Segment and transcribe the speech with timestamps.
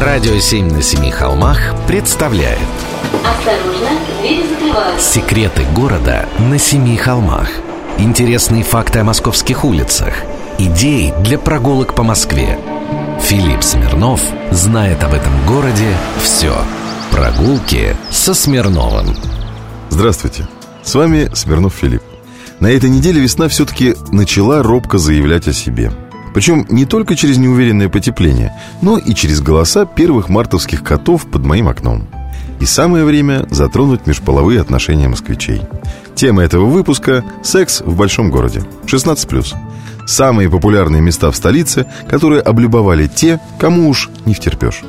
[0.00, 2.58] Радио «Семь на семи холмах» представляет.
[3.22, 3.90] Осторожно,
[4.22, 5.12] двери закрываются.
[5.12, 7.50] Секреты города на семи холмах.
[7.98, 10.14] Интересные факты о московских улицах.
[10.58, 12.58] Идеи для прогулок по Москве.
[13.20, 16.56] Филипп Смирнов знает об этом городе все
[17.10, 19.14] Прогулки со Смирновым.
[19.90, 20.48] Здравствуйте,
[20.82, 22.02] с вами Смирнов Филипп.
[22.58, 25.92] На этой неделе весна все-таки начала робко заявлять о себе–
[26.34, 28.52] причем не только через неуверенное потепление,
[28.82, 32.06] но и через голоса первых мартовских котов под моим окном.
[32.60, 35.62] И самое время затронуть межполовые отношения москвичей.
[36.14, 38.62] Тема этого выпуска– секс в большом городе.
[38.84, 39.54] 16+.
[40.06, 44.82] Самые популярные места в столице, которые облюбовали те, кому уж не втерпешь.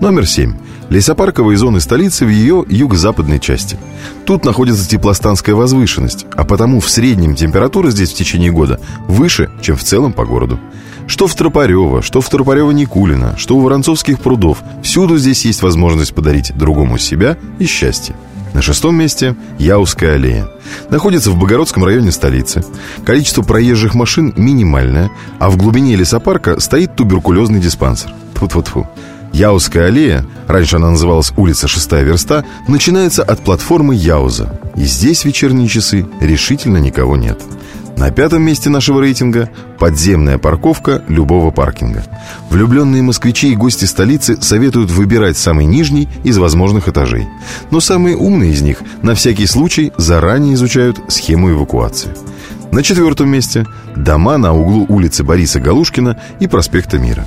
[0.00, 0.54] Номер 7.
[0.88, 3.76] Лесопарковые зоны столицы в ее юго-западной части.
[4.24, 9.76] Тут находится теплостанская возвышенность, а потому в среднем температура здесь в течение года выше, чем
[9.76, 10.58] в целом по городу.
[11.06, 16.56] Что в Тропарево, что в Тропарево-Никулино, что у Воронцовских прудов Всюду здесь есть возможность подарить
[16.56, 18.16] другому себя и счастье
[18.54, 20.48] на шестом месте Яузская аллея.
[20.88, 22.64] Находится в Богородском районе столицы.
[23.04, 28.12] Количество проезжих машин минимальное, а в глубине лесопарка стоит туберкулезный диспансер.
[28.34, 28.86] Тьфу-тьфу-тьфу.
[29.32, 34.58] Яузская аллея, раньше она называлась улица Шестая Верста, начинается от платформы Яуза.
[34.76, 37.40] И здесь в вечерние часы решительно никого нет.
[37.96, 42.02] На пятом месте нашего рейтинга подземная парковка любого паркинга.
[42.48, 47.28] Влюбленные москвичи и гости столицы советуют выбирать самый нижний из возможных этажей.
[47.70, 52.10] Но самые умные из них на всякий случай заранее изучают схему эвакуации.
[52.72, 57.26] На четвертом месте дома на углу улицы Бориса Галушкина и проспекта Мира.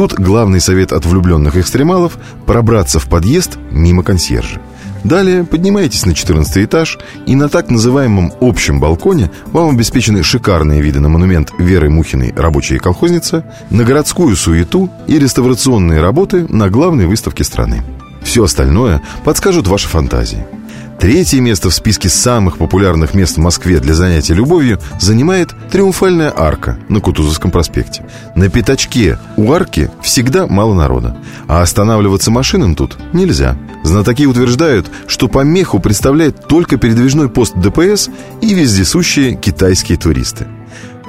[0.00, 4.58] Тут главный совет от влюбленных экстремалов– пробраться в подъезд мимо консьержа.
[5.04, 11.00] Далее поднимаетесь на 14 этаж, и на так называемом общем балконе вам обеспечены шикарные виды
[11.00, 17.44] на монумент Веры Мухиной «Рабочая колхозница», на городскую суету и реставрационные работы на главной выставке
[17.44, 17.82] страны.
[18.22, 20.46] Все остальное подскажут ваши фантазии–
[21.00, 26.78] Третье место в списке самых популярных мест в Москве для занятия любовью занимает Триумфальная арка
[26.90, 28.04] на Кутузовском проспекте.
[28.34, 31.16] На пятачке у арки всегда мало народа,
[31.48, 33.56] а останавливаться машинам тут нельзя.
[33.82, 38.10] Знатоки утверждают, что помеху представляет только передвижной пост ДПС
[38.42, 40.48] и вездесущие китайские туристы.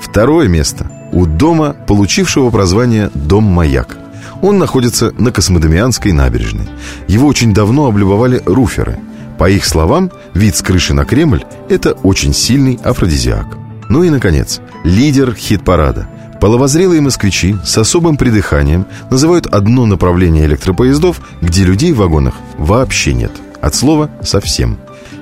[0.01, 3.97] Второе место у дома, получившего прозвание «Дом-маяк».
[4.41, 6.69] Он находится на Космодемианской набережной.
[7.09, 8.97] Его очень давно облюбовали руферы–
[9.41, 13.47] по их словам, вид с крыши на Кремль– это очень сильный афродизиак.
[13.89, 16.07] Ну и, наконец, лидер хит-парада.
[16.39, 23.31] Половозрелые москвичи с особым придыханием называют одно направление электропоездов, где людей в вагонах вообще нет.
[23.63, 24.77] От слова «совсем».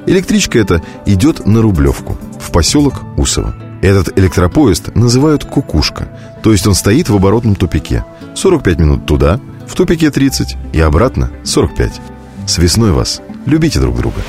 [0.05, 3.55] Электричка эта идет на Рублевку, в поселок Усово.
[3.81, 6.09] Этот электропоезд называют «кукушка»,
[6.43, 8.03] то есть он стоит в оборотном тупике.
[8.35, 12.01] 45 минут туда, в тупике 30 и обратно 45.
[12.47, 13.21] С весной вас!
[13.49, 14.21] Любите друг друга.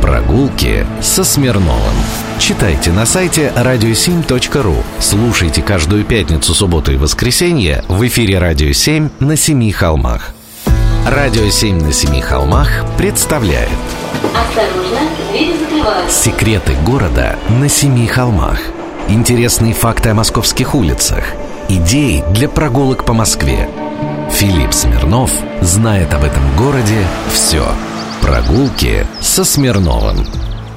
[0.00, 1.92] Прогулки со Смирновым.
[2.38, 4.76] Читайте на сайте radio7.ru.
[5.00, 10.34] Слушайте каждую пятницу, субботу и воскресенье в эфире «Радио 7» на Семи холмах.
[11.04, 13.70] «Радио 7» на Семи холмах представляет
[14.22, 15.00] Осторожно,
[15.32, 16.22] двери закрываются.
[16.22, 18.60] Секреты города на Семи холмах.
[19.08, 21.24] Интересные факты о московских улицах.
[21.68, 23.68] Идеи для прогулок по Москве.
[24.30, 27.66] Филипп Смирнов знает об этом городе все.
[28.30, 30.24] Прогулки со Смирновым.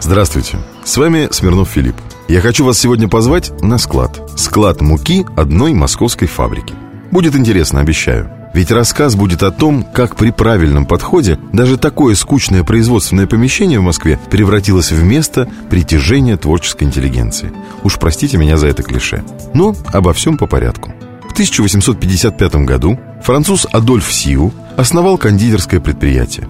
[0.02, 1.96] Здравствуйте, с вами Смирнов Филипп.
[2.28, 4.20] Я хочу вас сегодня позвать на склад.
[4.36, 6.74] Склад муки одной московской фабрики.
[7.12, 8.32] Будет интересно, обещаю.
[8.56, 13.84] Ведь рассказ будет о том, как при правильном подходе даже такое скучное производственное помещение в
[13.84, 17.52] Москве превратилось в место притяжения творческой интеллигенции.
[17.84, 19.24] Уж простите меня за это клише.
[19.54, 20.92] Но обо всем по порядку.
[21.30, 26.48] В 1855 году француз Адольф Сиу основал кондитерское предприятие.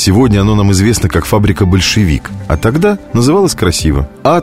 [0.00, 4.40] Сегодня оно нам известно как фабрика «Большевик», а тогда называлось красиво А.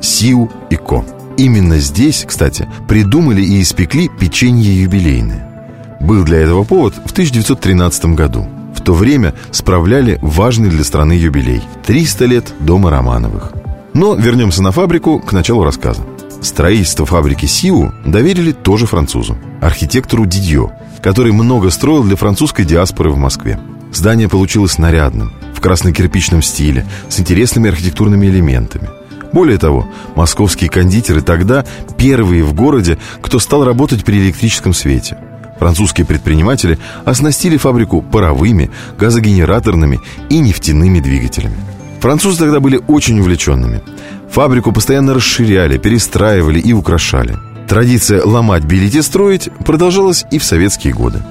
[0.00, 1.04] Сиу и Ко.
[1.36, 5.96] Именно здесь, кстати, придумали и испекли печенье юбилейное.
[6.00, 8.48] Был для этого повод в 1913 году.
[8.74, 13.52] В то время справляли важный для страны юбилей– 300 лет дома Романовых.
[13.94, 16.02] Но вернемся на фабрику к началу рассказа.
[16.42, 23.16] Строительство фабрики Сиу доверили тоже французу, архитектору Дидьо, который много строил для французской диаспоры в
[23.16, 23.60] Москве.
[23.92, 28.88] Здание получилось нарядным, в красно-кирпичном стиле, с интересными архитектурными элементами.
[29.32, 31.64] Более того, московские кондитеры тогда
[31.96, 35.18] первые в городе, кто стал работать при электрическом свете.
[35.58, 41.56] Французские предприниматели оснастили фабрику паровыми, газогенераторными и нефтяными двигателями.
[42.00, 43.82] Французы тогда были очень увлеченными.
[44.30, 47.36] Фабрику постоянно расширяли, перестраивали и украшали.
[47.68, 51.22] Традиция ломать, белить и строить продолжалась и в советские годы.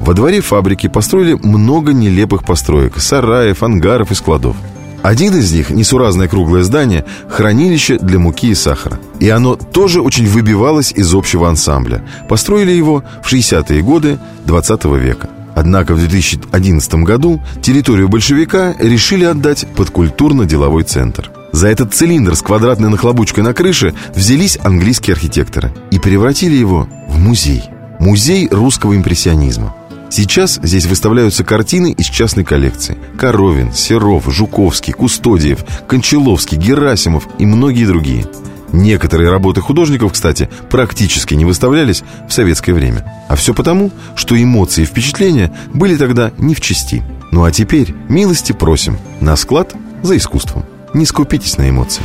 [0.00, 4.56] Во дворе фабрики построили много нелепых построек, сараев, ангаров и складов.
[5.02, 8.98] Один из них, несуразное круглое здание, хранилище для муки и сахара.
[9.20, 12.04] И оно тоже очень выбивалось из общего ансамбля.
[12.28, 15.30] Построили его в 60-е годы 20 века.
[15.54, 21.30] Однако в 2011 году территорию большевика решили отдать под культурно-деловой центр.
[21.52, 27.18] За этот цилиндр с квадратной нахлобучкой на крыше взялись английские архитекторы и превратили его в
[27.18, 27.64] музей.
[27.98, 29.74] Музей русского импрессионизма.
[30.10, 32.96] Сейчас здесь выставляются картины из частной коллекции.
[33.18, 38.26] Коровин, Серов, Жуковский, Кустодиев, Кончаловский, Герасимов и многие другие.
[38.72, 43.24] Некоторые работы художников, кстати, практически не выставлялись в советское время.
[43.28, 47.02] А все потому, что эмоции и впечатления были тогда не в чести.
[47.32, 50.64] Ну а теперь милости просим на склад за искусством.
[50.94, 52.02] Не скупитесь на эмоции.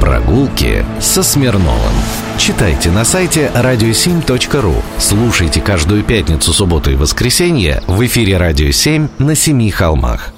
[0.00, 1.92] Прогулки со Смирновым.
[2.38, 4.74] Читайте на сайте radio7.ru.
[4.98, 10.32] Слушайте каждую пятницу, субботу и воскресенье в эфире «Радио 7» на Семи холмах.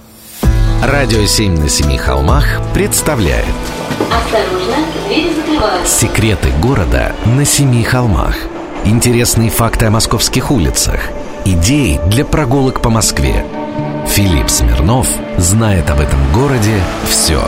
[0.82, 3.44] «Радио 7» на Семи холмах представляет
[4.11, 4.76] Осторожно,
[5.06, 5.99] двери закрываются.
[6.00, 8.35] Секреты города на Семи холмах.
[8.87, 11.00] Интересные факты о московских улицах.
[11.44, 13.44] Идеи для прогулок по Москве.
[14.08, 15.06] Филипп Смирнов
[15.37, 17.43] знает об этом городе все.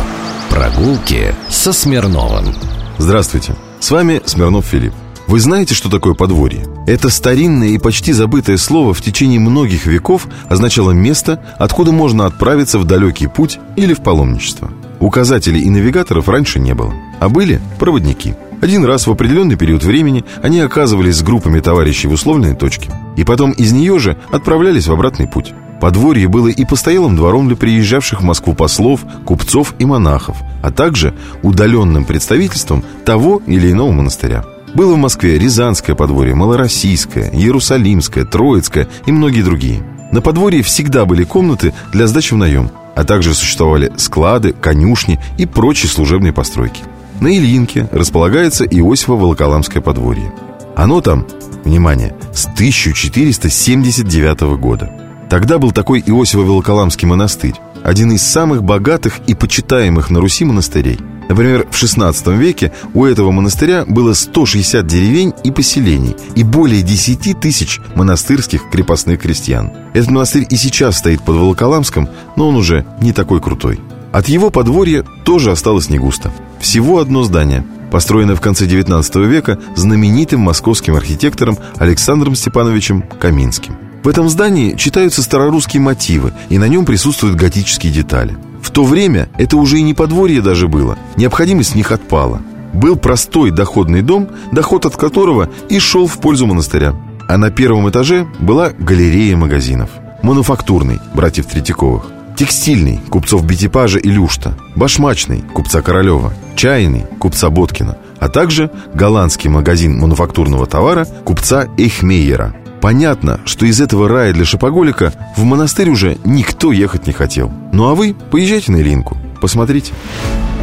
[0.51, 2.55] Прогулки со Смирновым.
[2.99, 4.95] Здравствуйте, с вами Смирнов Филипп.
[5.27, 6.67] Вы знаете, что такое подворье?
[6.87, 12.79] Это старинное и почти забытое слово в течение многих веков означало место, откуда можно отправиться
[12.79, 14.71] в далекий путь или в паломничество.
[15.01, 18.35] Указателей и навигаторов раньше не было, а были проводники.
[18.61, 23.25] Один раз в определенный период времени они оказывались с группами товарищей в условленной точке, и
[23.25, 25.53] потом из нее же отправлялись в обратный путь.
[25.83, 31.13] Подворье было и постоялым двором для приезжавших в Москву послов, купцов и монахов, а также
[31.43, 34.45] удаленным представительством того или иного монастыря.
[34.77, 39.83] Было в Москве Рязанское подворье, Малороссийское, Иерусалимское, Троицкое и многие другие.
[40.13, 45.47] На подворье всегда были комнаты для сдачи в наем, а также существовали склады, конюшни и
[45.47, 46.85] прочие служебные постройки.
[47.19, 50.33] На Ильинке располагается Иосифово-Волоколамское подворье.
[50.77, 51.27] Оно там,
[51.65, 55.02] внимание, с 1479 года.
[55.33, 61.01] Тогда был такой Иосифо-Волоколамский монастырь, один из самых богатых и почитаемых на Руси монастырей.
[61.27, 67.41] Например, в XVI веке у этого монастыря было 160 деревень и поселений и более 10
[67.41, 69.73] тысяч монастырских крепостных крестьян.
[69.95, 73.81] Этот монастырь и сейчас стоит под Волоколамском, но он уже не такой крутой.
[74.13, 76.31] От его подворья тоже осталось не густо.
[76.61, 83.92] Всего одно здание, построенное в конце XIX века знаменитым московским архитектором Александром Степановичем Каминским.
[84.03, 88.37] В этом здании читаются старорусские мотивы, и на нем присутствуют готические детали.
[88.61, 92.43] В то время это уже и не подворье даже было, необходимость в них отпала.
[92.73, 96.95] Был простой доходный дом, доход от которого и шел в пользу монастыря.
[97.29, 99.91] А на первом этаже была галерея магазинов.
[100.23, 102.05] Мануфактурный, братьев Третьяковых.
[102.37, 104.57] Текстильный, купцов Бетипажа и Люшта.
[104.75, 106.33] Башмачный, купца Королева.
[106.57, 107.99] Чайный, купца Боткина.
[108.19, 115.13] А также голландский магазин мануфактурного товара купца Эйхмейера– Понятно, что из этого рая для шопоголика
[115.37, 117.51] в монастырь уже никто ехать не хотел.
[117.73, 119.93] Ну а вы поезжайте на Ильинку, посмотрите.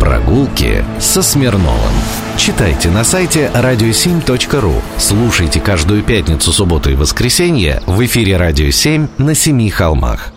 [0.01, 1.93] Прогулки со Смирновым.
[2.35, 4.81] Читайте на сайте radio7.ru.
[4.97, 10.33] Слушайте каждую пятницу, субботу и воскресенье в эфире «Радио 7» на Семи холмах.